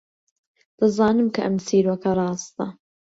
[0.79, 2.65] دەزانم کە ئەم چیرۆکە ڕاستە.